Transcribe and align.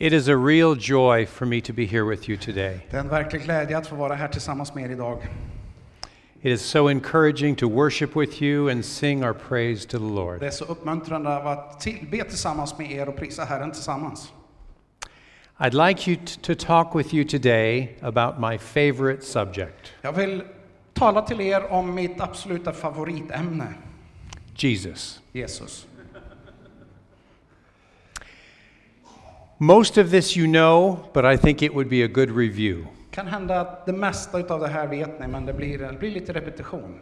It 0.00 0.12
is 0.12 0.28
a 0.28 0.36
real 0.36 0.76
joy 0.76 1.26
for 1.26 1.46
me 1.46 1.60
to 1.60 1.72
be 1.72 1.84
here 1.84 2.04
with 2.04 2.28
you 2.28 2.38
today. 2.38 2.80
Det 2.90 2.96
är 2.96 3.00
en 3.00 3.08
verklig 3.08 3.42
glädje 3.42 3.78
att 3.78 3.86
få 3.86 3.96
vara 3.96 4.14
här 4.14 4.28
tillsammans 4.28 4.74
med 4.74 4.84
er 4.84 4.90
idag. 4.90 5.26
It 6.40 6.52
is 6.52 6.62
so 6.62 6.88
encouraging 6.88 7.56
to 7.56 7.68
worship 7.68 8.16
with 8.16 8.42
you 8.42 8.70
and 8.70 8.84
sing 8.84 9.24
our 9.24 9.32
praise 9.32 9.88
to 9.88 9.98
the 9.98 10.04
Lord. 10.04 10.40
Det 10.40 10.46
är 10.46 10.50
så 10.50 10.64
uppmuntrande 10.64 11.36
att 11.36 11.80
till, 11.80 12.06
be 12.10 12.24
tillsammans 12.24 12.78
med 12.78 12.92
er 12.92 13.08
och 13.08 13.16
prisa 13.16 13.44
Herren 13.44 13.72
tillsammans. 13.72 14.32
I'd 15.56 15.88
like 15.88 16.10
you 16.10 16.20
to 16.42 16.54
talk 16.54 16.94
with 16.94 17.14
you 17.14 17.24
today 17.24 17.96
about 18.00 18.38
my 18.38 18.58
favorite 18.58 19.22
subject, 19.22 19.92
Jag 20.02 20.12
vill 20.12 20.42
tala 20.94 21.22
till 21.22 21.40
er 21.40 21.72
om 21.72 21.94
mitt 21.94 22.20
absoluta 22.20 22.72
favoritämne, 22.72 23.74
Jesus. 24.54 25.20
Jesus. 25.32 25.86
Most 29.60 29.98
of 29.98 30.10
this 30.10 30.36
you 30.36 30.46
know, 30.46 30.98
but 31.12 31.24
I 31.24 31.36
think 31.36 31.62
it 31.62 31.74
would 31.74 31.88
be 31.88 32.04
a 32.04 32.08
good 32.08 32.30
review. 32.30 32.86
Kan 33.10 33.26
hända 33.26 33.60
att 33.60 33.86
det 33.86 33.92
mesta 33.92 34.54
av 34.54 34.60
det 34.60 34.68
här 34.68 34.86
vet 34.86 35.20
ni, 35.20 35.26
men 35.26 35.46
det 35.46 35.52
blir, 35.52 35.78
det 35.78 35.98
blir 35.98 36.10
lite 36.10 36.32
repetition. 36.32 37.00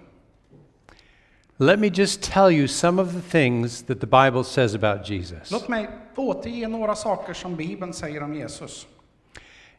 Let 1.58 1.78
me 1.78 1.88
just 1.88 2.22
tell 2.22 2.50
you 2.50 2.68
some 2.68 3.02
of 3.02 3.12
the 3.12 3.20
things 3.20 3.82
that 3.82 4.00
the 4.00 4.06
Bible 4.06 4.44
says 4.44 4.74
about 4.74 5.10
Jesus. 5.10 5.50
Låt 5.50 5.68
mig 5.68 5.88
återge 6.16 6.68
några 6.68 6.94
saker 6.94 7.34
som 7.34 7.56
Bibeln 7.56 7.92
säger 7.92 8.22
om 8.22 8.34
Jesus. 8.34 8.86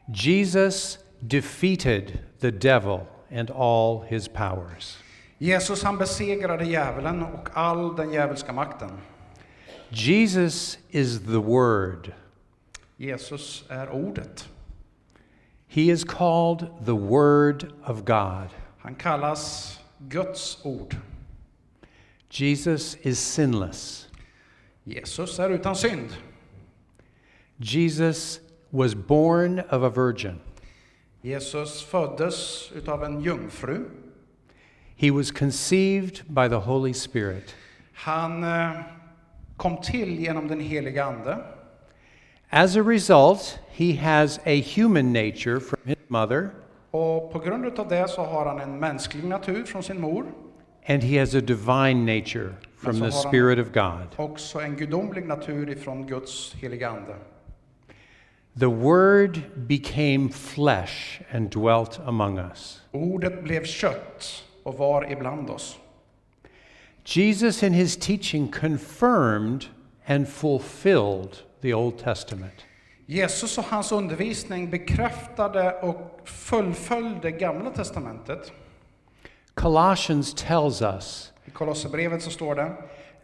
Jesus 0.06 0.98
defeated 1.20 2.18
the 2.40 2.50
devil 2.50 3.00
and 3.30 3.50
all 3.50 4.02
his 4.08 4.28
powers. 4.28 4.98
Jesus 5.38 5.82
han 5.82 5.98
besegrade 5.98 6.64
djävulen 6.64 7.22
och 7.22 7.48
all 7.52 7.96
den 7.96 8.12
djävulska 8.12 8.52
makten. 8.52 8.90
Jesus 9.88 10.78
is 10.90 11.20
the 11.20 11.38
Word. 11.38 12.12
Jesus 12.98 13.64
är 13.68 13.90
ordet. 13.90 14.48
He 15.68 15.90
is 15.90 16.04
called 16.04 16.68
the 16.84 16.96
Word 16.96 17.72
of 17.84 18.04
God. 18.04 18.48
Han 18.78 18.94
kallas 18.94 19.78
Guds 20.08 20.58
ord. 20.64 20.96
Jesus 22.30 22.96
is 23.02 23.18
sinless. 23.18 24.08
Jesus 24.84 25.38
är 25.38 25.50
utan 25.50 25.76
synd. 25.76 26.08
Jesus 27.58 28.40
was 28.70 28.94
born 28.94 29.60
of 29.70 29.82
a 29.82 29.90
virgin. 29.90 30.40
Jesus 31.22 31.82
föddes 31.82 32.70
utav 32.74 33.04
en 33.04 33.20
jungfru. 33.20 33.90
He 34.96 35.10
was 35.10 35.30
conceived 35.30 36.22
by 36.28 36.48
the 36.48 36.60
Holy 36.60 36.92
Spirit. 36.92 37.54
Han 37.92 38.44
eh, 38.44 38.70
kom 39.56 39.76
till 39.82 40.18
genom 40.18 40.48
den 40.48 40.60
heliga 40.60 41.04
Ande. 41.04 41.57
As 42.50 42.76
a 42.76 42.82
result, 42.82 43.58
he 43.70 43.92
has 43.96 44.40
a 44.46 44.60
human 44.60 45.12
nature 45.12 45.60
from 45.60 45.78
his 45.84 45.96
mother, 46.08 46.50
Och 46.90 47.32
på 47.32 47.38
grund 47.38 47.78
av 47.78 47.88
det 47.88 48.08
så 48.10 48.22
har 48.24 48.46
han 48.46 48.60
en 48.60 48.78
mänsklig 48.80 49.24
natur 49.24 49.64
från 49.64 49.82
sin 49.82 50.00
mor. 50.00 50.26
and 50.86 51.02
he 51.02 51.18
has 51.18 51.34
a 51.34 51.40
divine 51.40 52.06
nature 52.06 52.54
from 52.76 53.00
the 53.00 53.10
Spirit 53.12 53.58
of 53.58 53.72
God. 53.72 54.08
Också 54.16 54.60
en 54.60 54.76
gudomlig 54.76 55.26
natur 55.26 55.70
ifrån 55.70 56.06
Guds 56.06 56.54
heliga 56.54 56.88
Ande. 56.90 57.14
The 58.58 58.66
Word 58.70 59.42
became 59.54 60.28
flesh 60.28 61.20
and 61.32 61.50
dwelt 61.50 62.00
among 62.06 62.38
us. 62.38 62.80
Ordet 62.92 63.44
blev 63.44 63.64
kött 63.64 64.44
och 64.62 64.74
var 64.78 65.12
ibland 65.12 65.50
oss. 65.50 65.78
Jesus, 67.04 67.62
in 67.62 67.72
his 67.72 67.96
teaching, 67.96 68.48
confirmed 68.52 69.66
and 70.06 70.28
fulfilled 70.28 71.36
the 71.62 71.74
Old 71.74 71.98
Testament. 71.98 72.66
Jesus 73.06 73.58
och 73.58 73.64
hans 73.64 73.92
undervisning 73.92 74.70
bekräftade 74.70 75.72
och 75.72 76.20
fullföljde 76.24 77.30
Gamla 77.30 77.70
Testamentet. 77.70 78.52
Colossians 79.54 80.34
tells 80.34 80.82
us 80.82 81.32
I 81.44 81.50
Kolosserbrevet 81.50 82.22
så 82.22 82.30
står 82.30 82.54
det 82.54 82.72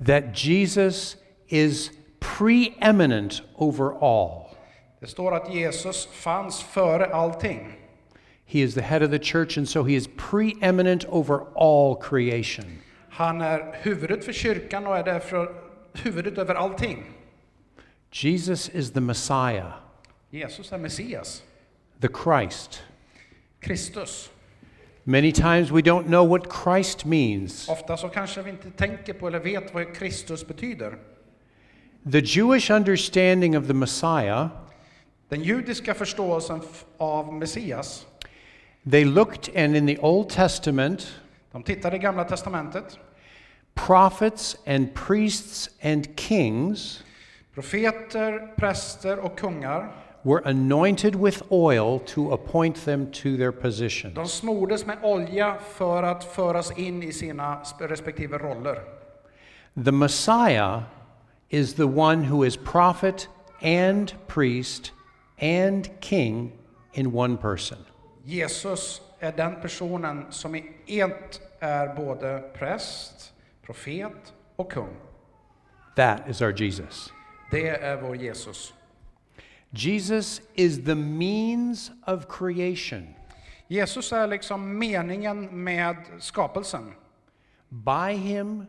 that 0.07 0.45
Jesus 0.45 1.17
is 1.49 1.91
preeminent 2.39 3.43
over 3.55 3.93
all. 4.01 4.45
Det 5.01 5.07
står 5.07 5.35
att 5.35 5.55
Jesus 5.55 6.07
fanns 6.07 6.63
före 6.63 7.07
allting. 7.07 7.73
He 8.47 8.59
is 8.59 8.75
the 8.75 8.81
head 8.81 9.03
of 9.03 9.11
the 9.11 9.19
church, 9.19 9.59
and 9.59 9.69
so 9.69 9.83
he 9.83 9.95
is 9.95 10.09
preeminent 10.31 11.05
over 11.09 11.41
all 11.55 11.97
creation. 12.03 12.79
Han 13.11 13.41
är 13.41 13.77
huvudet 13.83 14.25
för 14.25 14.33
kyrkan 14.33 14.87
och 14.87 14.97
är 14.97 15.05
därför 15.05 15.55
huvudet 15.93 16.39
över 16.39 16.55
allting. 16.55 17.05
Jesus 18.23 18.69
is 18.69 18.93
the 18.93 19.01
Messiah, 19.01 19.73
Jesus 20.31 20.73
är 20.73 20.79
Messias, 20.79 21.43
the 22.01 22.09
Christ. 22.09 22.83
Kristus. 23.61 24.31
Many 25.05 25.33
times 25.33 25.71
we 25.73 25.83
don't 25.83 26.07
know 26.07 26.23
what 26.25 26.49
Christ 26.65 27.05
means. 27.05 27.69
Ofta 27.69 27.97
så 27.97 28.09
kanske 28.09 28.43
vi 28.43 28.51
inte 28.51 28.71
tänker 28.71 29.13
på 29.13 29.27
eller 29.29 29.39
vet 29.41 29.75
vad 29.75 29.95
Kristus 29.95 30.47
betyder. 30.47 30.99
The 32.13 32.21
Jewish 32.21 32.71
understanding 32.71 33.59
of 33.59 33.67
the 33.67 33.75
Messiah, 33.75 34.49
Den 35.29 35.43
judiska 35.43 35.95
förståelsen 35.95 36.61
av 36.99 37.33
Messias, 37.35 38.07
they 38.91 39.05
looked, 39.05 39.57
and 39.65 39.77
in 39.77 39.87
the 39.87 39.99
Old 39.99 40.29
Testament, 40.29 41.21
de 41.53 41.63
tittade 41.63 41.97
i 41.97 41.99
Gamla 41.99 42.25
Testamentet. 42.25 42.99
prophets 43.75 44.57
and 44.67 44.95
priests 44.95 45.69
and 45.83 46.17
kings 46.17 47.03
Profeter, 47.55 48.55
präster 48.57 49.19
och 49.19 49.39
kungar, 49.39 49.93
were 50.23 50.43
anointed 50.45 51.15
with 51.15 51.43
oil 51.51 52.01
to 52.07 52.33
appoint 52.33 52.85
them 52.85 53.07
to 53.13 53.37
their 53.37 53.51
positions. 53.53 54.15
de 54.15 54.29
smordes 54.29 54.87
med 54.87 54.99
olja 55.03 55.57
för 55.75 56.03
att 56.03 56.25
föras 56.25 56.79
in 56.79 57.03
i 57.03 57.13
sina 57.13 57.61
sp- 57.63 57.89
respektive 57.89 58.39
roller. 58.39 58.79
The 59.85 59.93
Messiah 59.93 60.83
is 61.49 61.75
the 61.75 61.85
one 61.85 62.25
who 62.29 62.45
is 62.45 62.57
prophet 62.57 63.29
and 63.63 64.13
priest 64.27 64.93
and 65.41 65.89
king 66.01 66.53
in 66.93 67.15
one 67.15 67.37
person. 67.37 67.79
Jesus 68.25 69.03
är 69.21 69.33
den 69.33 69.61
personen 69.61 70.27
som 70.31 70.55
i 70.55 70.65
ett 70.87 71.41
är 71.61 71.95
både 71.95 72.39
präst, 72.59 73.33
profet 73.67 74.33
och 74.57 74.73
kung. 74.73 74.97
That 75.97 76.29
is 76.29 76.43
our 76.43 76.63
Jesus. 76.63 77.13
Det 77.55 77.69
är 77.69 77.97
vår 78.03 78.17
Jesus. 78.17 78.75
Jesus 79.71 80.41
is 80.55 80.85
the 80.85 80.95
means 80.95 81.91
of 82.07 82.27
creation. 82.29 83.15
Jesus 83.69 84.13
är 84.13 84.27
liksom 84.27 84.79
meningen 84.79 85.65
med 85.65 85.97
skapelsen. 86.19 86.95
By 87.69 88.13
him, 88.13 88.67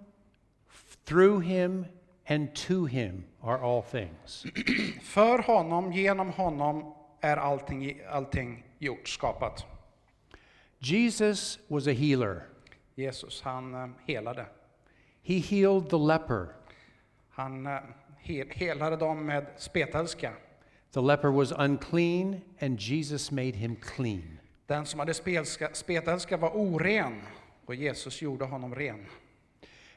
through 1.06 1.44
him, 1.44 1.86
and 2.28 2.56
to 2.56 2.86
him 2.86 3.24
are 3.42 3.58
all 3.58 3.82
things. 3.84 4.46
För 5.02 5.40
honom, 5.40 5.94
genom 5.94 6.30
honom 6.30 6.94
är 7.22 7.38
allting, 7.38 8.02
allting 8.10 8.64
gjort, 8.80 9.08
skapat. 9.08 9.66
Jesus 10.80 11.60
was 11.68 11.88
a 11.88 11.94
healer. 11.94 12.44
Jesus, 12.96 13.42
han 13.42 13.74
eh, 13.74 13.90
helade. 14.08 14.46
He 15.22 15.40
healed 15.40 15.90
the 15.90 15.98
leper. 15.98 16.48
Han 17.30 17.68
eh, 18.26 18.36
he- 18.36 18.54
helade 18.54 18.96
dem 18.96 19.26
med 19.26 19.46
spetälska. 19.58 20.34
The 20.94 21.02
leper 21.02 21.30
was 21.32 21.52
unclean, 21.52 22.42
and 22.62 22.80
Jesus 22.80 23.32
made 23.32 23.52
him 23.52 23.76
clean. 23.76 24.40
Den 24.68 24.86
som 24.86 25.00
hade 25.00 25.14
spetälska 25.74 26.38
var 26.38 26.50
oren 26.58 27.22
och 27.66 27.76
Jesus 27.76 28.22
gjorde 28.22 28.46
honom 28.46 28.76
ren. 28.76 29.06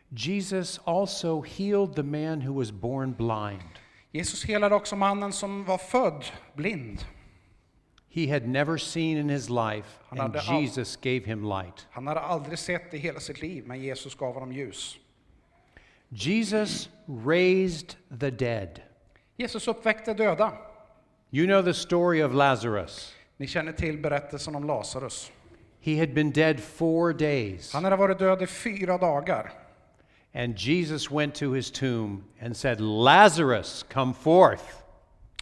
Jesus 0.08 0.80
also 0.84 1.42
healed 1.42 1.94
the 1.94 2.02
man 2.02 2.40
who 2.42 2.54
was 2.58 2.70
born 2.70 3.12
blind. 3.12 3.78
Jesus 4.12 4.44
helade 4.44 4.74
också 4.74 4.96
mannen 4.96 5.32
som 5.32 5.64
var 5.64 5.78
född 5.78 6.24
blind. 6.54 6.98
He 8.10 8.32
had 8.32 8.48
never 8.48 8.76
seen 8.78 9.18
in 9.18 9.28
his 9.28 9.48
life, 9.50 9.88
and 10.08 10.36
Jesus 10.36 10.96
gave 10.96 11.20
him 11.26 11.44
light. 11.44 11.86
Han 11.90 12.06
hade 12.06 12.20
aldrig 12.20 12.58
sett 12.58 12.94
i 12.94 12.98
hela 12.98 13.20
sitt 13.20 13.42
liv, 13.42 13.66
men 13.66 13.80
Jesus 13.80 14.14
gav 14.14 14.34
honom 14.34 14.52
ljus. 14.52 14.98
Jesus 16.12 16.88
raised 17.06 17.96
the 18.18 18.30
dead. 18.30 18.82
Jesus 19.36 19.68
uppväckte 19.68 20.14
döda. 20.14 20.52
You 21.30 21.46
know 21.46 21.62
the 21.62 21.74
story 21.74 22.20
of 22.20 22.34
Lazarus. 22.34 23.14
Ni 23.36 23.46
känner 23.46 23.72
till 23.72 23.98
berättelsen 23.98 24.54
om 24.56 24.64
Lazarus. 24.66 25.30
He 25.80 25.98
had 25.98 26.14
been 26.14 26.30
dead 26.32 26.60
four 26.60 27.12
days, 27.12 27.72
Han 27.72 27.84
hade 27.84 27.96
varit 27.96 28.18
död 28.18 28.42
i 28.42 28.46
fyra 28.46 28.98
dagar. 28.98 29.52
and 30.34 30.58
Jesus 30.58 31.10
went 31.10 31.34
to 31.34 31.52
his 31.52 31.70
tomb 31.70 32.24
and 32.40 32.56
said, 32.56 32.80
Lazarus, 32.80 33.84
come 33.88 34.12
forth. 34.14 34.82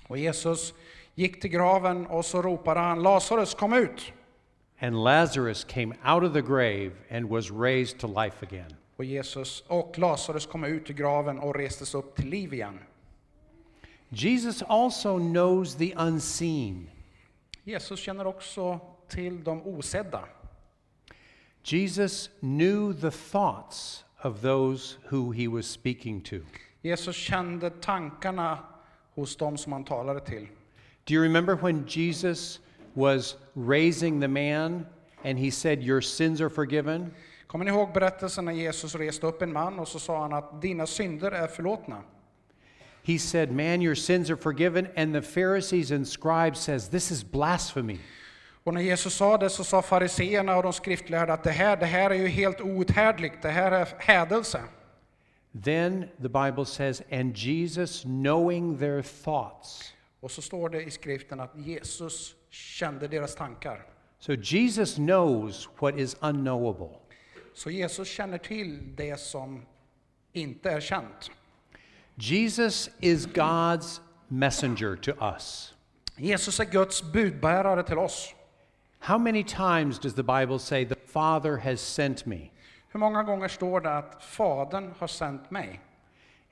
Och 0.08 0.18
Jesus 0.18 0.72
gick 1.14 1.40
till 1.40 1.50
graven 1.50 2.06
och 2.06 2.24
så 2.24 2.42
ropade 2.42 2.80
han 2.80 3.02
Lazarus 3.02 3.54
kom 3.54 3.72
ut. 3.72 4.12
And 4.80 5.04
Lazarus 5.04 5.64
came 5.64 5.94
out 6.04 6.22
of 6.22 6.32
the 6.32 6.42
grave 6.42 6.92
and 7.10 7.28
was 7.30 7.50
raised 7.50 7.98
to 8.00 8.06
life 8.06 8.42
again. 8.42 8.76
Och 8.96 9.04
Jesus 9.04 9.64
och 9.66 9.98
Lazarus 9.98 10.46
kom 10.46 10.64
ut 10.64 10.90
ur 10.90 10.94
graven 10.94 11.38
och 11.38 11.54
restes 11.54 11.94
upp 11.94 12.16
till 12.16 12.28
liv 12.28 12.54
igen. 12.54 12.78
Jesus 14.08 14.62
also 14.62 15.18
knows 15.18 15.74
the 15.74 15.94
unseen. 15.94 16.90
Jesus 17.64 18.00
känner 18.00 18.26
också 18.26 18.80
till 19.08 19.44
de 19.44 19.66
osedda. 19.66 20.24
Jesus 21.64 22.30
knew 22.40 22.94
the 22.94 23.10
thoughts 23.10 24.04
of 24.22 24.40
those 24.40 24.96
who 25.10 25.32
he 25.32 25.48
was 25.48 25.66
speaking 25.66 26.20
to. 26.20 26.36
Jesus 26.82 27.16
kände 27.16 27.70
tankarna 27.70 28.58
hos 29.14 29.36
dem 29.36 29.56
som 29.56 29.72
han 29.72 29.84
talade 29.84 30.20
till. 30.20 30.46
Do 31.04 31.14
you 31.14 31.22
remember 31.22 31.54
when 31.56 31.84
Jesus 31.88 32.60
was 32.94 33.36
raising 33.54 34.20
the 34.20 34.28
man 34.28 34.86
and 35.24 35.38
he 35.38 35.50
said, 35.50 35.82
Your 35.82 36.00
sins 36.00 36.40
are 36.40 36.50
forgiven? 36.50 37.10
Kommer 37.46 37.64
ni 37.64 37.70
ihåg 37.70 37.92
berättelsen 37.92 38.44
när 38.44 38.52
Jesus 38.52 38.94
reste 38.94 39.26
upp 39.26 39.42
en 39.42 39.52
man 39.52 39.78
och 39.78 39.88
så 39.88 39.98
sa 39.98 40.22
han 40.22 40.32
att 40.32 40.62
dina 40.62 40.86
synder 40.86 41.32
är 41.32 41.46
förlåtna? 41.46 42.02
He 43.02 43.18
said, 43.18 43.52
Man, 43.52 43.82
your 43.82 43.94
sins 43.94 44.30
are 44.30 44.36
forgiven. 44.36 44.88
And 44.96 45.14
the 45.14 45.22
Pharisees 45.22 45.90
and 45.92 46.08
scribes 46.08 46.58
says, 46.58 46.88
This 46.88 47.10
is 47.10 47.24
blasphemy. 47.24 47.98
Och 48.64 48.74
när 48.74 48.80
Jesus 48.80 49.14
sa 49.14 49.38
det 49.38 49.50
så 49.50 49.64
sa 49.64 49.82
fariseerna 49.82 50.56
och 50.56 50.62
de 50.62 50.72
skriftlärda 50.72 51.32
att 51.32 51.44
det 51.44 51.50
här, 51.50 51.76
det 51.76 51.86
här 51.86 52.10
är 52.10 52.14
ju 52.14 52.26
helt 52.26 52.60
outhärdligt, 52.60 53.42
det 53.42 53.48
här 53.48 53.72
är 53.72 53.88
hädelse. 53.98 54.60
Then 55.64 56.08
the 56.22 56.28
Bible 56.28 56.64
says, 56.64 57.02
And 57.12 57.36
Jesus, 57.36 58.02
knowing 58.02 58.78
their 58.78 59.02
thoughts. 59.02 59.94
Och 60.20 60.30
så 60.30 60.42
står 60.42 60.68
det 60.68 60.82
i 60.82 60.90
skriften 60.90 61.40
att 61.40 61.52
Jesus 61.56 62.34
kände 62.50 63.08
deras 63.08 63.34
tankar. 63.34 63.86
So 64.18 64.32
Jesus 64.32 64.94
knows 64.94 65.68
what 65.78 65.98
is 65.98 66.16
unknowable. 66.20 67.05
Så 67.56 67.70
Jesus 67.70 68.08
känner 68.08 68.38
till 68.38 68.96
det 68.96 69.20
som 69.20 69.66
inte 70.32 70.70
är 70.70 70.80
känt. 70.80 71.30
Jesus 72.14 72.90
is 73.00 73.26
God's 73.26 74.00
messenger 74.28 74.96
to 74.96 75.10
us. 75.24 75.74
Jesus 76.16 76.60
är 76.60 76.64
Guds 76.64 77.02
budbärare 77.02 77.82
till 77.82 77.98
oss. 77.98 78.34
How 78.98 79.18
many 79.18 79.44
times 79.44 79.98
does 79.98 80.14
the 80.14 80.22
Bible 80.22 80.58
say, 80.58 80.84
The 80.86 80.94
Father 81.06 81.56
has 81.56 81.80
sent 81.80 82.26
me? 82.26 82.50
Hur 82.88 83.00
många 83.00 83.22
gånger 83.22 83.48
står 83.48 83.80
det 83.80 83.96
att 83.96 84.22
Fadern 84.22 84.92
har 84.98 85.06
sänt 85.06 85.50
mig? 85.50 85.80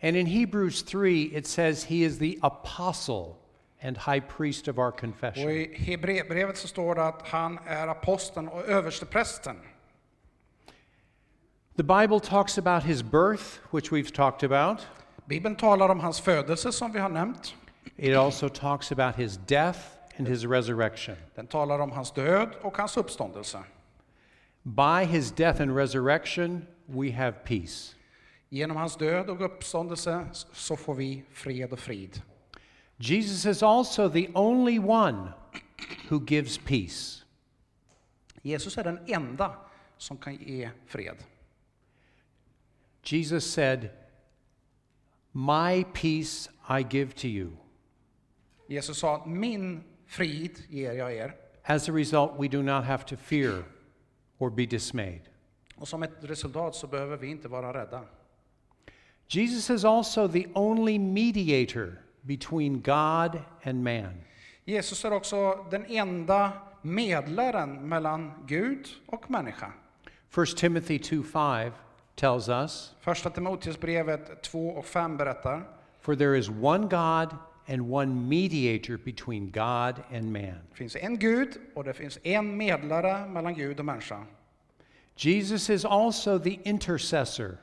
And 0.03 0.17
in 0.17 0.27
Hebrews 0.27 0.83
3, 0.83 1.23
it 1.23 1.47
says 1.47 1.85
he 1.85 1.95
is 2.05 2.19
the 2.19 2.39
apostle 2.43 3.35
and 3.83 3.99
high 3.99 4.21
priest 4.21 4.69
of 4.69 4.79
our 4.79 4.89
Och 4.89 5.01
confession. 5.01 5.51
i 5.51 5.75
Hebreerbrevet 5.79 6.57
så 6.59 6.69
står 6.69 6.95
det 6.95 7.07
att 7.07 7.29
han 7.29 7.59
är 7.67 7.89
aposteln 7.89 8.49
och 8.49 8.65
översteprästen. 8.69 9.57
The 11.77 11.83
Bible 11.83 12.21
talks 12.21 12.57
about 12.57 12.85
his 12.85 13.03
birth, 13.03 13.59
which 13.73 13.91
we've 13.91 14.13
talked 14.13 14.45
about. 14.45 14.87
Bibeln 15.29 15.57
talar 15.57 15.91
om 15.91 16.01
hans 16.01 16.21
födelse 16.21 16.73
som 16.73 16.93
vi 16.93 16.99
har 16.99 17.09
nämnt. 17.09 17.55
It 17.97 18.15
also 18.15 18.49
talks 18.49 18.93
about 18.93 19.17
his 19.17 19.37
death 19.37 19.79
and 20.17 20.29
his 20.29 20.47
resurrection. 20.47 21.17
Den 21.35 21.47
talar 21.47 21.81
om 21.81 21.91
hans 21.91 22.13
död 22.13 22.49
och 22.63 22.77
hans 22.77 22.97
uppståndelse. 22.97 23.65
By 24.63 25.05
his 25.05 25.33
death 25.33 25.61
and 25.61 25.77
resurrection, 25.77 26.67
we 26.87 27.11
have 27.11 27.33
peace. 27.45 27.95
Genom 28.51 28.77
hans 28.77 28.97
död 28.97 29.31
och 29.31 29.41
uppståndelse 29.41 30.27
så 30.53 30.77
får 30.77 30.95
vi 30.95 31.25
fred 31.33 31.73
och 31.73 31.79
frid. 31.79 32.23
Jesus 32.97 33.47
is 33.47 33.63
also 33.63 34.09
the 34.09 34.29
only 34.35 34.79
one 34.79 35.33
who 36.09 36.21
gives 36.27 36.59
peace. 36.59 37.25
Jesus 38.43 38.79
är 38.79 38.85
den 38.85 38.99
enda 39.07 39.57
som 39.99 40.17
kan 40.17 40.35
ge 40.35 40.71
fred. 40.87 41.17
Jesus 43.05 43.45
said, 43.45 43.91
My 45.33 45.85
peace 45.93 46.49
I 46.69 46.83
give 46.83 47.15
to 47.15 47.29
you. 47.29 47.57
Jesus 48.69 48.99
sa, 48.99 49.23
min 49.27 49.85
frid 50.07 50.63
ger 50.71 50.93
jag 50.93 51.13
er. 51.13 51.35
As 51.67 51.89
a 51.89 51.93
result, 51.93 52.39
we 52.39 52.49
do 52.49 52.63
not 52.63 52.85
have 52.85 53.05
to 53.07 53.17
fear 53.17 53.65
or 54.39 54.51
be 54.51 54.67
dismayed. 54.67 55.23
Och 55.77 55.89
som 55.89 56.03
ett 56.03 56.17
resultat 56.21 56.75
så 56.75 56.87
behöver 56.87 57.17
vi 57.17 57.27
inte 57.27 57.49
vara 57.49 57.83
rädda. 57.83 58.01
Jesus 59.29 59.71
is 59.71 59.85
also 59.85 60.29
the 60.29 60.47
only 60.55 60.99
mediator 60.99 61.99
between 62.21 62.81
God 62.83 63.43
and 63.63 63.85
man. 63.85 64.25
Jesus 64.65 65.05
är 65.05 65.13
också 65.13 65.67
den 65.71 65.85
enda 65.87 66.53
medlaren 66.83 67.89
mellan 67.89 68.33
Gud 68.47 68.89
och 69.07 69.31
människa. 69.31 69.73
1 70.37 70.57
Timothy 70.57 70.99
2 70.99 71.23
5 71.23 71.73
tells 72.17 72.49
us, 72.49 72.95
Första 73.01 73.31
Timoteusbrevet 73.31 74.43
2 74.43 74.69
och 74.69 74.87
5 74.87 75.17
berättar 75.17 75.63
For 76.01 76.15
there 76.15 76.39
is 76.39 76.49
one 76.49 76.89
God 76.89 77.37
and 77.69 77.91
one 77.91 78.29
mediator 78.29 78.97
between 78.97 79.51
God 79.51 80.03
and 80.13 80.33
man. 80.33 80.61
det 80.71 80.77
finns 80.77 80.97
en 80.97 81.19
Gud 81.19 81.49
och 81.75 81.85
det 81.85 81.95
finns 81.95 82.19
en 82.23 82.57
medlare 82.57 83.27
mellan 83.29 83.55
Gud 83.55 83.79
och 83.79 83.85
människa. 83.85 84.25
Jesus 85.17 85.71
is 85.71 85.85
also 85.85 86.39
the 86.39 86.59
intercessor. 86.65 87.59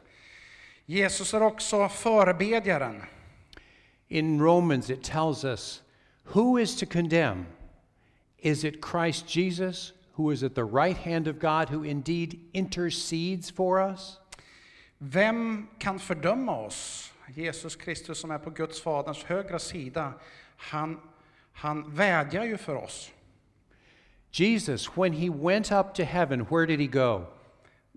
Jesus 0.85 1.33
är 1.33 1.41
också 1.41 1.89
förebedjaren. 1.89 3.01
In 4.09 4.41
Romans, 4.41 4.89
it 4.89 5.03
tells 5.03 5.43
us 5.43 5.81
who 6.23 6.59
is 6.59 6.75
to 6.75 6.85
condemn? 6.85 7.45
Is 8.39 8.63
it 8.63 8.81
Christ 8.81 9.35
Jesus, 9.35 9.93
who 10.13 10.31
is 10.31 10.43
at 10.43 10.55
the 10.55 10.63
right 10.63 10.97
hand 10.97 11.27
of 11.27 11.39
God, 11.39 11.69
who 11.69 11.83
indeed 11.83 12.39
intercedes 12.53 13.51
for 13.51 13.79
us? 13.79 14.20
Vem 15.03 15.67
kan 15.77 15.99
fördöma 15.99 16.57
oss? 16.57 17.13
Jesus 17.27 17.75
Kristus 17.75 18.19
som 18.19 18.31
är 18.31 18.37
på 18.37 18.49
Guds 18.49 18.81
faderns 18.81 19.23
högra 19.23 19.59
sida. 19.59 20.13
Han, 20.57 20.99
han 21.53 21.95
vädjar 21.95 22.43
ju 22.43 22.57
för 22.57 22.75
oss. 22.75 23.11
Jesus, 24.31 24.97
when 24.97 25.13
he 25.13 25.29
went 25.29 25.71
up 25.71 25.93
to 25.93 26.03
heaven, 26.03 26.45
where 26.45 26.65
did 26.65 26.79
he 26.79 26.87
go? 26.87 27.25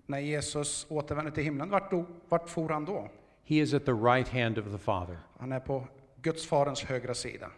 När 0.05 0.19
Jesus 0.19 0.85
återvände 0.89 1.31
till 1.31 1.43
himlen, 1.43 1.69
vart, 1.69 1.91
do, 1.91 2.05
vart 2.29 2.49
for 2.49 2.69
han 2.69 2.85
då? 2.85 3.09
He 3.43 3.55
is 3.55 3.73
at 3.73 3.85
the 3.85 3.93
right 3.93 4.29
hand 4.29 4.57
of 4.57 4.65
the 4.71 4.77
Father. 4.77 5.17
Han 5.39 5.51
är 5.51 5.59
på 5.59 5.87
Guds 6.21 6.47
faderns 6.47 6.83
högra 6.83 7.13
sida. 7.13 7.51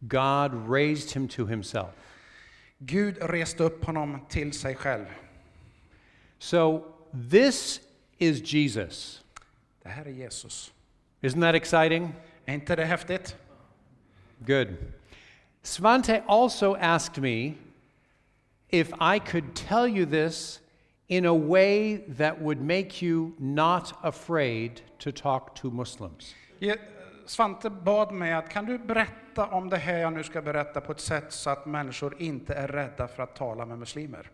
God 0.00 0.70
raised 0.70 1.12
him 1.12 1.28
to 1.28 1.46
himself. 1.46 1.90
Gud 2.78 3.18
reste 3.20 3.62
upp 3.62 3.84
honom 3.84 4.18
till 4.28 4.52
sig 4.52 4.74
själv. 4.74 5.06
So, 6.38 6.84
this 7.30 7.85
is 8.18 8.52
Jesus. 8.54 9.24
Det 9.82 9.88
här 9.88 10.04
är 10.04 10.10
Jesus. 10.10 10.72
Isn't 11.20 11.40
that 11.40 11.54
exciting? 11.54 12.12
Är 12.44 12.54
inte 12.54 12.76
det 12.76 12.84
häftigt? 12.84 13.36
Good. 14.38 14.68
Svante 15.62 16.22
also 16.26 16.74
asked 16.80 17.22
me 17.22 17.54
if 18.68 18.88
I 19.00 19.18
could 19.30 19.54
tell 19.54 19.86
you 19.96 20.06
this 20.06 20.60
in 21.06 21.26
a 21.26 21.34
way 21.34 21.98
that 22.18 22.40
would 22.40 22.60
make 22.60 23.04
you 23.06 23.30
not 23.38 23.94
afraid 24.02 24.80
to 24.98 25.12
talk 25.12 25.54
to 25.54 25.70
Muslims. 25.70 26.34
Je- 26.58 26.76
Svante 27.26 27.70
bad 27.70 28.12
mig 28.12 28.32
att 28.32 28.48
kan 28.48 28.66
du 28.66 28.78
berätta 28.78 29.46
om 29.46 29.68
det 29.68 29.76
här 29.76 29.98
jag 29.98 30.12
nu 30.12 30.24
ska 30.24 30.42
berätta 30.42 30.80
på 30.80 30.92
ett 30.92 31.00
sätt 31.00 31.32
så 31.32 31.50
att 31.50 31.66
människor 31.66 32.22
inte 32.22 32.54
är 32.54 32.68
rädda 32.68 33.08
för 33.08 33.22
att 33.22 33.36
tala 33.36 33.66
med 33.66 33.78
muslimer. 33.78 34.30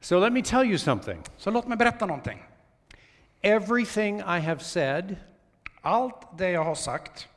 So 0.00 0.18
let 0.18 0.32
me 0.32 0.42
tell 0.42 0.64
you 0.66 0.78
something. 0.78 1.22
Så 1.36 1.50
låt 1.50 1.66
mig 1.66 1.76
berätta 1.76 2.06
någonting. 2.06 2.42
Everything 3.42 4.18
I 4.18 4.40
have 4.40 4.58
said 4.60 5.16
Allt 5.80 6.38
det 6.38 6.50
jag 6.50 6.64
har 6.64 6.74
sagt 6.74 7.28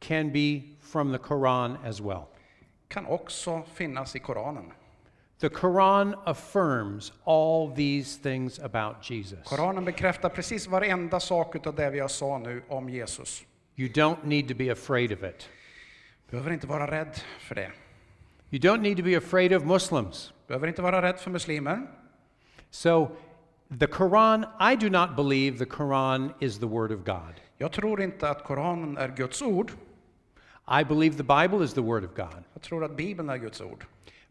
can 0.00 0.32
be 0.32 0.62
from 0.80 1.12
the 1.12 1.18
Quran 1.18 1.76
as 1.86 2.00
well. 2.00 2.22
kan 2.88 3.06
också 3.06 3.62
finnas 3.74 4.16
i 4.16 4.18
Koranen. 4.18 4.72
The 5.40 5.48
Quran 5.48 6.14
affirms 6.24 7.12
all 7.24 7.74
these 7.76 8.22
things 8.22 8.58
about 8.58 9.10
Jesus. 9.10 9.38
Koranen 9.44 9.84
bekräftar 9.84 10.28
precis 10.28 10.66
varenda 10.66 11.20
sak 11.20 11.66
av 11.66 11.74
det 11.74 11.90
vi 11.90 12.00
har 12.00 12.08
sa 12.08 12.38
nu 12.38 12.62
om 12.68 12.88
Jesus. 12.88 13.44
You 13.76 13.88
don't 13.88 14.24
need 14.24 14.48
to 14.48 14.54
be 14.54 14.72
afraid 14.72 15.12
of 15.12 15.22
it. 15.22 15.48
Behöver 16.30 16.50
inte 16.50 16.66
vara 16.66 16.90
rädd 16.90 17.20
för 17.40 17.54
det. 17.54 17.70
You 18.50 18.60
don't 18.60 18.80
need 18.80 18.96
to 18.96 19.02
be 19.02 19.16
afraid 19.18 19.52
of 19.52 19.64
Muslims. 19.64 20.32
Behöver 20.48 20.68
inte 20.68 20.82
vara 20.82 21.02
rädd 21.02 21.18
för 21.18 21.30
muslimer. 21.30 21.86
So, 22.70 23.08
the 23.78 23.86
Quran, 23.86 24.46
I 24.72 24.76
do 24.76 24.90
not 24.90 25.16
believe 25.16 25.58
the 25.58 25.70
Quran 25.70 26.32
is 26.40 26.58
the 26.58 26.66
Word 26.66 26.92
of 26.92 27.04
God. 27.04 27.34
Jag 27.58 27.72
tror 27.72 28.02
inte 28.02 28.30
att 28.30 28.44
Koranen 28.44 28.96
är 28.96 29.08
Guds 29.08 29.42
ord. 29.42 29.70
I 30.80 30.84
believe 30.84 31.16
the 31.16 31.22
Bible 31.22 31.64
is 31.64 31.74
the 31.74 31.80
Word 31.80 32.04
of 32.04 32.14
God. 32.14 32.44
Jag 32.52 32.62
tror 32.62 32.84
att 32.84 32.96
Bibeln 32.96 33.28
är 33.28 33.36
Guds 33.36 33.60
ord. 33.60 33.84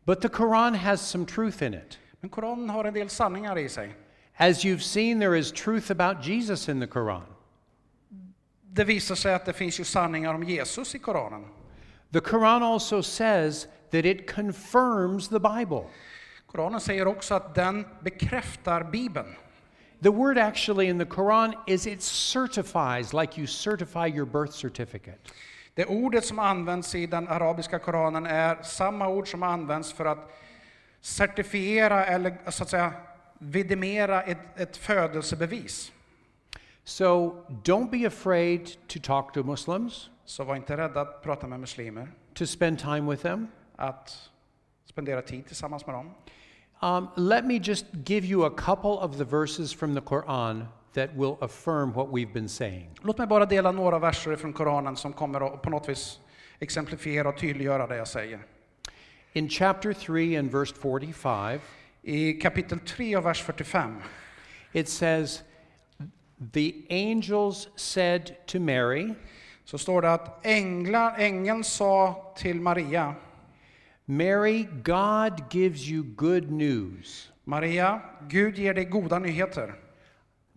But 0.04 0.22
the 0.22 0.28
Quran 0.28 0.76
has 0.76 1.10
some 1.10 1.26
truth 1.26 1.64
in 1.64 1.74
it. 1.74 2.00
Men 2.20 2.30
Koranen 2.30 2.70
har 2.70 2.86
en 2.86 2.94
del 2.94 3.10
sanningar 3.10 3.58
i 3.58 3.70
sig. 3.70 3.96
As 4.38 4.66
you've 4.66 4.84
seen, 4.84 5.20
there 5.20 5.40
is 5.40 5.52
truth 5.52 5.92
about 5.92 6.28
Jesus 6.28 6.70
in 6.70 6.80
the 6.80 6.88
Quran. 6.88 7.24
Det 8.62 8.84
visar 8.84 9.16
sig 9.16 9.34
att 9.34 9.46
det 9.46 9.54
finns 9.54 9.80
ju 9.80 9.84
sanningar 9.84 10.34
om 10.34 10.44
Jesus 10.44 10.96
i 10.96 11.00
Koranen. 11.00 11.46
The 12.12 12.22
Quran 12.22 12.62
also 12.62 13.02
says 13.02 13.68
that 13.92 14.06
it 14.06 14.28
confirms 14.28 15.28
the 15.28 15.40
Bible. 15.40 15.90
Koranen 16.48 16.80
säger 16.80 17.08
också 17.08 17.36
att 17.36 17.56
den 17.56 17.86
bekräftar 18.02 18.84
Bibeln. 18.84 19.36
The 20.02 20.12
word 20.12 20.38
actually 20.38 20.88
in 20.88 21.00
the 21.00 21.06
Quran 21.06 21.54
is 21.68 21.88
it 21.88 22.02
certifies, 22.02 23.14
like 23.14 23.38
you 23.38 23.48
certify 23.48 24.08
your 24.08 24.26
birth 24.26 24.54
certificate. 24.54 25.20
Det 25.74 25.86
ordet 25.86 26.26
som 26.26 26.40
används 26.40 26.96
i 26.96 27.06
den 27.06 27.28
arabiska 27.28 27.80
Koranen 27.80 28.26
är 28.26 28.64
samma 28.64 29.08
ord 29.08 29.32
som 29.32 29.44
används 29.44 29.94
för 29.94 30.06
att 30.06 30.32
certifiera 31.02 32.06
eller 32.06 32.52
så 32.52 32.64
att 32.64 32.70
säga 32.70 32.94
vidimera 33.40 34.24
ett, 34.24 34.60
ett 34.60 34.78
födelsebevis. 34.78 35.92
So 36.84 37.32
don't 37.64 37.90
be 37.90 38.08
afraid 38.08 38.88
to 38.88 39.00
talk 39.04 39.34
to 39.34 39.44
Muslims, 39.44 40.10
Så 40.28 40.44
var 40.44 40.56
inte 40.56 40.78
rädda 40.78 41.02
att 41.02 41.24
prata 41.24 41.48
med 41.48 41.60
muslimer, 41.60 42.08
to 42.34 42.46
spend 42.46 42.80
time 42.80 43.12
with 43.12 43.22
them. 43.22 43.48
att 43.76 44.30
spendera 44.86 45.22
tid 45.22 45.46
tillsammans 45.48 45.86
med 45.86 45.96
dem. 45.96 46.12
Um, 46.82 47.08
let 47.16 47.46
me 47.46 47.54
just 47.64 47.86
give 48.06 48.28
you 48.28 48.46
a 48.46 48.50
couple 48.58 48.90
of 48.90 49.18
the 49.18 49.24
verses 49.24 49.74
from 49.74 49.96
the 49.96 50.02
Quran 50.02 50.66
that 50.94 51.10
will 51.14 51.38
affirm 51.42 51.94
what 51.94 52.08
we've 52.08 52.34
been 52.34 52.50
saying. 52.50 52.90
Låt 53.02 53.18
mig 53.18 53.28
bara 53.28 53.46
dela 53.46 53.72
några 53.72 54.00
verser 54.00 54.36
från 54.36 54.54
Koranen 54.54 54.96
som 54.96 55.14
kommer 55.14 55.54
att 55.54 55.62
på 55.62 55.70
något 55.70 55.90
vis 55.90 56.20
exemplifiera 56.60 57.30
och 57.30 57.38
tydliggöra 57.38 57.88
det 57.88 57.96
jag 57.96 58.08
säger. 58.08 58.40
In 59.34 59.50
chapter 59.50 59.94
3 59.94 60.38
and 60.38 60.52
verse 60.52 60.76
45, 60.76 61.60
I 62.02 62.34
kapitel 62.34 62.80
3 62.80 63.18
och 63.18 63.26
vers 63.26 63.44
45 63.44 64.02
it 64.74 64.90
says, 64.90 65.44
The 66.54 66.86
angels 66.90 67.68
said 67.76 68.36
to 68.48 68.60
Mary, 68.60 69.16
så 69.68 69.78
står 69.78 70.02
det 70.02 70.14
att 70.14 70.46
änglar, 70.46 71.16
ängeln 71.18 71.64
sa 71.64 72.16
till 72.38 72.62
Maria, 72.62 73.16
Mary, 74.06 74.68
God 74.84 75.54
gives 75.54 75.88
you 75.88 76.04
good 76.04 76.52
news. 76.52 77.32
Maria, 77.44 78.02
Gud 78.30 78.58
ger 78.58 78.74
dig 78.74 78.86
goda 78.86 79.20
nyheter. 79.20 79.76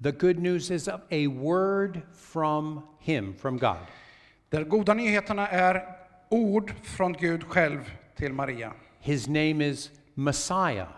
The 0.03 0.13
good 0.13 0.39
news 0.39 0.71
is 0.71 0.89
a 0.89 1.29
word 1.29 2.01
from 2.15 2.81
Him, 3.01 3.35
from 3.35 3.59
God. 3.59 3.87
De 4.51 4.65
goda 4.65 4.95
nyheterna 4.95 5.49
är 5.49 5.97
ord 6.29 6.73
från 6.83 7.13
Gud 7.13 7.45
själv 7.45 7.91
till 8.17 8.33
Maria. 8.33 8.73
His 9.01 9.29
name 9.29 9.67
is 9.67 9.91
Messiah, 10.15 10.89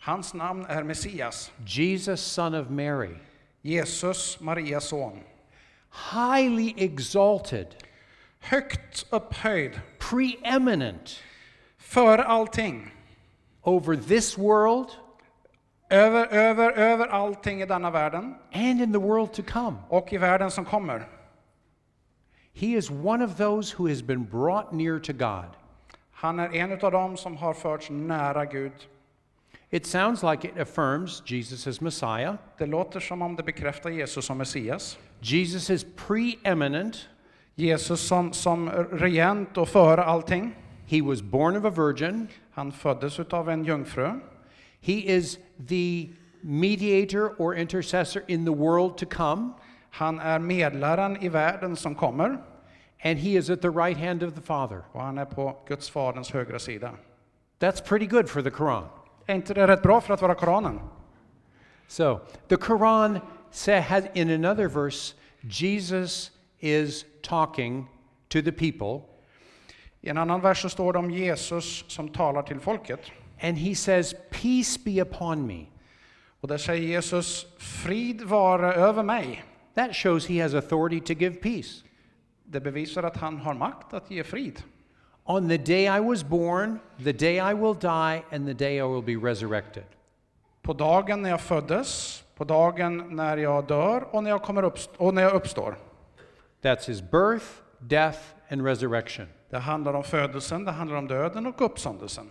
Hans 0.00 0.34
namn 0.34 0.66
är 0.68 0.82
Messias, 0.82 1.52
Jesus, 1.66 2.20
son 2.20 2.54
of 2.54 2.70
Mary, 2.70 3.14
Jesus, 3.62 4.40
Marias 4.40 4.88
son. 4.88 5.20
Highly 5.92 6.74
exalted, 6.76 7.66
Högt 8.40 9.06
upphöjd, 9.10 9.80
preeminent 9.98 11.22
före 11.78 12.24
allting, 12.24 12.90
over 13.62 13.96
this 13.96 14.38
world 14.38 14.90
över, 15.90 16.26
över, 16.26 16.72
över 16.72 17.06
allting 17.06 17.62
i 17.62 17.66
denna 17.66 17.90
världen 17.90 18.34
and 18.52 18.80
in 18.80 18.92
the 18.92 18.98
world 18.98 19.32
to 19.32 19.42
come. 19.42 19.76
och 19.88 20.12
i 20.12 20.18
världen 20.18 20.50
som 20.50 20.64
kommer. 20.64 21.08
He 22.54 22.66
is 22.66 22.90
one 22.90 23.24
of 23.24 23.36
those 23.36 23.76
who 23.78 23.88
has 23.88 24.02
been 24.02 24.24
brought 24.24 24.72
near 24.72 24.98
to 24.98 25.12
God. 25.12 25.56
Han 26.12 26.38
är 26.38 26.54
en 26.54 26.72
av 26.72 26.92
dem 26.92 27.16
som 27.16 27.36
har 27.36 27.54
förts 27.54 27.90
nära 27.90 28.44
Gud. 28.44 28.72
It 29.72 29.86
sounds 29.86 30.22
like 30.22 30.44
it 30.44 30.58
affirms 30.58 31.22
Jesus 31.24 31.66
as 31.66 31.80
Messiah. 31.80 32.36
Det 32.58 32.66
låter 32.66 33.00
som 33.00 33.22
om 33.22 33.36
det 33.36 33.42
bekräftar 33.42 33.90
Jesus 33.90 34.24
som 34.24 34.38
Messias. 34.38 34.98
Jesus 35.20 35.70
is 35.70 35.86
preeminent. 35.96 37.08
Jesus 37.54 38.00
som, 38.00 38.32
som 38.32 38.70
regent 38.70 39.58
och 39.58 39.68
före 39.68 40.04
allting. 40.04 40.54
He 40.86 41.00
was 41.00 41.22
born 41.22 41.56
of 41.56 41.64
a 41.64 41.70
virgin. 41.70 42.28
Han 42.50 42.72
föddes 42.72 43.20
av 43.20 43.50
en 43.50 43.64
jungfru. 43.64 44.20
He 44.80 44.92
is 44.92 45.38
the 45.68 46.10
mediator 46.42 47.34
or 47.38 47.54
intercessor 47.54 48.22
in 48.28 48.44
the 48.44 48.52
world 48.52 48.98
to 48.98 49.06
come. 49.06 49.52
Han 49.90 50.20
är 50.20 50.38
medlaren 50.38 51.22
i 51.22 51.28
världen 51.28 51.76
som 51.76 51.94
kommer. 51.94 52.38
And 53.04 53.18
he 53.18 53.36
is 53.36 53.50
at 53.50 53.62
the 53.62 53.70
right 53.70 53.98
hand 53.98 54.22
of 54.22 54.34
the 54.34 54.40
Father. 54.40 54.84
Och 54.92 55.00
han 55.02 55.18
är 55.18 55.24
på 55.24 55.56
Guds 55.68 55.90
faderns 55.90 56.30
högra 56.30 56.58
sida. 56.58 56.90
That's 57.58 57.88
pretty 57.88 58.06
good 58.06 58.28
for 58.28 58.42
the 58.42 58.50
Quran. 58.50 58.84
Är 59.26 59.34
inte 59.34 59.54
det 59.54 59.66
rätt 59.66 59.82
bra 59.82 60.00
för 60.00 60.14
att 60.14 60.22
vara 60.22 60.34
Koranen? 60.34 60.80
So, 61.88 62.20
the 62.48 62.56
Quran 62.56 63.20
sa- 63.50 63.80
has, 63.80 64.04
in 64.14 64.30
another 64.44 64.68
verse, 64.68 65.14
Jesus 65.40 66.30
is 66.60 67.04
talking 67.22 67.86
to 68.28 68.42
the 68.42 68.52
people, 68.52 69.00
I 70.00 70.08
en 70.08 70.18
annan 70.18 70.40
vers 70.40 70.62
så 70.62 70.68
står 70.68 70.92
det 70.92 70.98
om 70.98 71.10
Jesus 71.10 71.84
som 71.88 72.08
talar 72.08 72.42
till 72.42 72.60
folket. 72.60 73.00
and 73.40 73.58
he 73.58 73.74
says, 73.74 74.14
Peace 74.30 74.78
be 74.84 75.00
upon 75.02 75.46
me. 75.46 75.66
Och 76.40 76.48
där 76.48 76.58
säger 76.58 76.88
Jesus, 76.88 77.46
frid 77.58 78.22
vare 78.22 78.74
över 78.74 79.02
mig. 79.02 79.44
That 79.74 79.96
shows 79.96 80.26
he 80.26 80.42
has 80.42 80.54
authority 80.54 81.00
to 81.00 81.12
give 81.12 81.34
peace. 81.36 81.84
Det 82.44 82.60
bevisar 82.60 83.02
att 83.02 83.16
han 83.16 83.36
har 83.38 83.54
makt 83.54 83.94
att 83.94 84.10
ge 84.10 84.24
frid. 84.24 84.62
On 85.24 85.48
the 85.48 85.58
day 85.58 85.86
I 85.86 86.00
was 86.00 86.24
born, 86.24 86.80
the 87.04 87.12
day 87.12 87.38
I 87.38 87.54
will 87.54 87.74
die, 87.74 88.24
and 88.32 88.46
the 88.46 88.54
day 88.54 88.78
I 88.78 88.82
will 88.82 89.02
be 89.02 89.28
resurrected. 89.28 89.84
På 90.62 90.72
dagen 90.72 91.22
när 91.22 91.30
jag 91.30 91.40
föddes, 91.40 92.22
på 92.36 92.44
dagen 92.44 93.16
när 93.16 93.36
jag 93.36 93.66
dör 93.66 94.04
och 94.10 94.24
när 94.24 94.30
jag, 94.30 94.42
kommer 94.42 94.62
upp, 94.62 94.78
och 94.96 95.14
när 95.14 95.22
jag 95.22 95.32
uppstår. 95.32 95.76
That's 96.62 96.86
his 96.86 97.02
birth, 97.02 97.46
death, 97.78 98.18
and 98.50 98.66
resurrection. 98.66 99.26
Det 99.50 99.58
handlar 99.58 99.94
om 99.94 100.04
födelsen, 100.04 100.64
det 100.64 100.70
handlar 100.70 100.96
om 100.96 101.08
döden 101.08 101.46
och 101.46 101.60
uppståndelsen. 101.60 102.30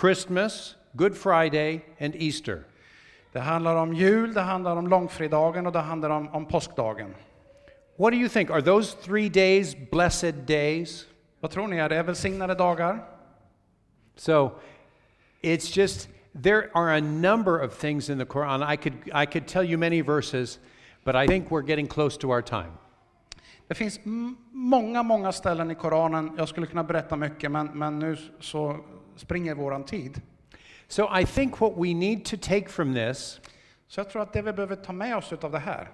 Christmas, 0.00 0.76
Good 0.92 1.16
Friday, 1.16 1.80
and 2.00 2.14
Easter. 2.16 2.64
Det 3.32 3.40
handlar 3.40 3.76
om 3.76 3.94
jul, 3.94 4.34
det 4.34 4.40
handlar 4.40 4.76
om 4.76 4.88
långfredagen 4.88 5.66
och 5.66 5.72
det 5.72 5.78
handlar 5.78 6.10
om, 6.10 6.28
om 6.28 6.46
påskdagen. 6.46 7.14
What 7.96 8.12
do 8.12 8.18
you 8.18 8.28
think? 8.28 8.50
Are 8.50 8.62
those 8.62 8.96
three 8.96 9.28
days 9.28 9.76
blessed 9.90 10.34
days? 10.34 11.06
Vad 11.42 11.50
tror 11.50 11.68
ni, 11.68 11.76
är 11.76 11.88
det 11.88 12.02
välsignade 12.02 12.54
dagar? 12.54 13.04
So 14.16 14.50
it's 15.40 15.76
just, 15.76 16.08
there 16.42 16.70
are 16.74 16.96
a 16.96 17.00
number 17.00 17.64
of 17.64 17.78
things 17.78 18.10
in 18.10 18.18
the 18.18 18.24
Quran. 18.24 18.72
I 18.72 18.76
could, 18.76 18.94
I 19.12 19.26
could 19.26 19.48
tell 19.48 19.64
you 19.64 19.78
many 19.78 20.02
verses, 20.02 20.58
but 21.04 21.16
I 21.16 21.26
think 21.26 21.50
we're 21.50 21.66
getting 21.66 21.86
close 21.86 22.18
to 22.18 22.30
our 22.30 22.42
time. 22.42 22.72
Det 23.68 23.74
finns 23.74 24.00
många, 24.52 25.02
många 25.02 25.32
ställen 25.32 25.70
i 25.70 25.74
Koranen. 25.74 26.30
Jag 26.38 26.48
skulle 26.48 26.66
kunna 26.66 26.84
berätta 26.84 27.16
mycket, 27.16 27.50
men, 27.50 27.66
men 27.66 27.98
nu 27.98 28.16
så 28.40 28.76
springer 29.16 29.54
våran 29.54 29.84
tid. 29.84 30.20
So 30.88 31.18
I 31.18 31.26
think 31.26 31.60
what 31.60 31.72
we 31.76 31.94
need 31.94 32.24
to 32.24 32.36
take 32.36 32.68
from 32.68 32.94
this 32.94 33.40
Så 33.88 34.00
jag 34.00 34.10
tror 34.10 34.22
att 34.22 34.32
det 34.32 34.42
vi 34.42 34.52
behöver 34.52 34.76
ta 34.76 34.92
med 34.92 35.16
oss 35.16 35.32
av 35.32 35.50
det 35.52 35.58
här. 35.58 35.90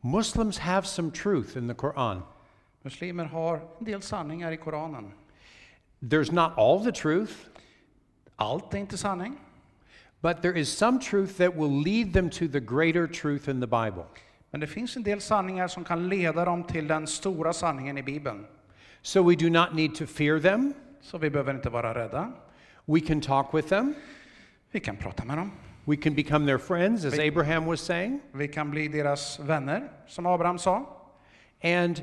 Muslims 0.00 0.58
have 0.58 0.86
some 0.86 1.10
truth 1.10 1.56
in 1.56 1.68
the 1.68 1.74
Quran. 1.74 2.22
Muslimer 2.84 3.24
har 3.24 3.60
en 3.78 3.86
del 3.86 4.02
sanningar 4.02 4.52
i 4.52 4.56
Koranen. 4.56 5.12
There's 6.00 6.32
not 6.32 6.52
all 6.56 6.84
the 6.84 6.92
truth, 6.92 7.32
Allt 8.36 8.74
är 8.74 8.78
inte 8.78 8.96
sanning, 8.98 9.38
but 10.20 10.42
there 10.42 10.58
is 10.58 10.68
some 10.68 10.98
truth 11.00 11.36
that 11.36 11.56
will 11.56 11.82
lead 11.82 12.12
them 12.12 12.30
to 12.30 12.48
the 12.48 12.60
greater 12.60 13.06
truth 13.06 13.48
in 13.48 13.60
the 13.60 13.66
Bible. 13.66 14.04
men 14.50 14.60
det 14.60 14.66
finns 14.66 14.96
en 14.96 15.02
del 15.02 15.20
sanningar 15.20 15.68
som 15.68 15.84
kan 15.84 16.08
leda 16.08 16.44
dem 16.44 16.64
till 16.64 16.88
den 16.88 17.06
stora 17.06 17.52
sanningen 17.52 17.98
i 17.98 18.02
Bibeln. 18.02 18.46
So 19.02 19.22
we 19.22 19.36
do 19.36 19.50
not 19.50 19.74
need 19.74 19.94
to 19.94 20.06
fear 20.06 20.40
them. 20.40 20.74
Så 21.00 21.18
vi 21.18 21.30
behöver 21.30 21.54
inte 21.54 21.70
vara 21.70 21.94
rädda. 21.94 22.32
We 22.84 23.00
can 23.00 23.20
talk 23.20 23.54
with 23.54 23.68
them. 23.68 23.94
Vi 24.70 24.80
kan 24.80 24.96
prata 24.96 25.24
med 25.24 25.38
dem. 25.38 25.50
We 25.84 25.96
can 25.96 26.14
become 26.14 26.46
their 26.46 26.58
friends, 26.58 27.04
as 27.04 27.18
Abraham 27.18 27.66
was 27.66 27.80
saying. 27.80 28.20
Vi 28.32 28.48
kan 28.48 28.70
bli 28.70 28.88
deras 28.88 29.38
vänner, 29.40 29.88
som 30.06 30.26
Abraham 30.26 30.58
sa. 30.58 30.86
And 31.62 32.02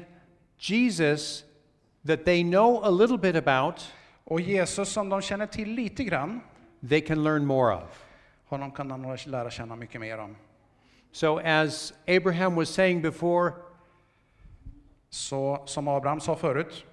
Jesus, 0.70 1.44
that 2.08 2.26
they 2.26 2.44
know 2.44 2.84
a 2.84 2.90
little 2.90 3.18
bit 3.18 3.36
about, 3.36 3.94
Och 4.24 4.42
Jesus, 4.42 4.90
som 4.90 5.10
de 5.10 5.22
känner 5.22 5.48
till 5.48 5.70
lite 5.74 6.04
grann, 6.04 6.42
they 6.90 7.02
can 7.02 7.24
learn 7.24 7.46
more 7.46 7.76
of. 7.76 8.06
honom 8.46 8.72
kan 8.72 8.88
de 8.88 9.18
lära 9.26 9.50
känna 9.50 9.76
mycket 9.76 10.02
mer 10.02 10.18
om. 10.18 10.36
So, 11.12 11.40
as 11.40 11.94
Abraham 12.08 12.56
was 12.56 12.70
saying 12.70 13.02
before, 13.02 13.54
Så 15.10 15.64
som 15.66 15.88
Abraham 15.88 16.20
sa 16.20 16.36
förut, 16.36 16.86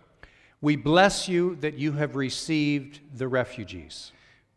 we 0.61 0.77
bless 0.77 1.29
you 1.29 1.57
that 1.57 1.75
you 1.75 1.93
have 1.93 2.15
received 2.15 3.19
the 3.19 3.27
refugees. 3.27 4.13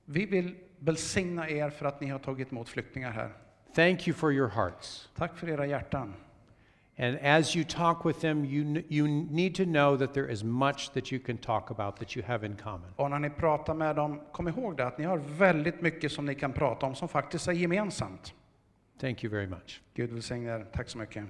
vi 0.06 0.26
vill 0.26 0.56
välsigna 0.80 1.50
er 1.50 1.70
för 1.70 1.86
att 1.86 2.02
ni 2.02 2.08
har 2.08 2.20
tagit 2.20 2.52
emot 2.52 2.70
flyktingar 2.70 3.12
här. 3.12 3.34
Thank 3.76 4.08
you 4.08 4.16
for 4.18 4.32
your 4.34 4.50
hearts. 4.50 5.10
Tack 5.16 5.38
för 5.38 5.50
era 5.50 5.66
hjärtan. 5.66 6.14
And 7.02 7.18
as 7.22 7.56
you 7.56 7.66
talk 7.66 8.06
with 8.06 8.20
them, 8.20 8.46
you, 8.46 8.84
you 8.88 9.08
need 9.08 9.56
to 9.56 9.64
know 9.64 9.98
that 9.98 10.14
there 10.14 10.32
is 10.32 10.44
much 10.44 10.92
that 10.94 11.12
you 11.12 11.20
can 11.20 11.38
talk 11.38 11.72
about 11.72 11.96
that 11.98 12.16
you 12.16 12.24
have 12.28 12.46
in 12.46 12.56
common. 12.56 12.94
Och 12.96 13.10
när 13.10 13.20
ni 13.20 13.30
pratar 13.30 13.74
med 13.74 13.96
dem, 13.96 14.22
kom 14.32 14.48
ihåg 14.48 14.78
det 14.78 14.88
att 14.88 14.98
ni 14.98 15.06
har 15.06 15.18
väldigt 15.18 15.82
mycket 15.82 16.12
som 16.12 16.26
ni 16.26 16.36
kan 16.36 16.54
prata 16.54 16.86
om 16.86 16.96
som 16.96 17.08
faktiskt 17.08 17.48
är 17.48 17.52
gemensamt. 17.52 18.34
Thank 19.00 19.24
you 19.24 19.32
very 19.32 19.48
much. 19.48 19.82
Gud 19.94 20.12
välsigne 20.12 20.50
er. 20.52 20.66
Tack 20.74 20.90
så 20.90 20.98
mycket. 20.98 21.24